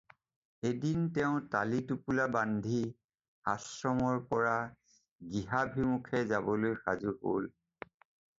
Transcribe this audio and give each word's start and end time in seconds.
এদিন 0.69 0.99
তেওঁ 1.17 1.33
টালি 1.55 1.81
টোপোলা 1.91 2.25
বান্ধি 2.37 2.79
আশ্ৰমৰ 3.53 4.17
পৰা 4.33 4.55
গৃহাভিমুখে 5.35 6.25
যাবলৈ 6.33 6.75
সাজু 6.83 7.17
হ'ল। 7.23 7.49